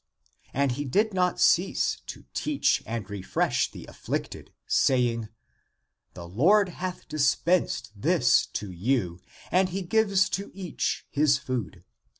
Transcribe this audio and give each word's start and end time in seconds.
And 0.51 0.71
he 0.71 0.83
did 0.83 1.13
not 1.13 1.39
cease 1.39 1.97
to 2.07 2.25
teach 2.33 2.81
and 2.87 3.07
refresh 3.07 3.69
the 3.69 3.85
af 3.85 3.97
flicted, 4.03 4.49
saying," 4.65 5.29
The 6.15 6.27
Lord 6.27 6.69
hath 6.69 7.07
dispensed 7.07 7.91
this 7.95 8.47
to 8.47 8.71
you, 8.71 9.19
and 9.51 9.69
he 9.69 9.83
gives 9.83 10.27
to 10.29 10.49
each 10.55 11.05
his 11.11 11.37
food. 11.37 11.83